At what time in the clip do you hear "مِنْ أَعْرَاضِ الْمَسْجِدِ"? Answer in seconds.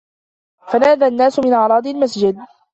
1.39-2.37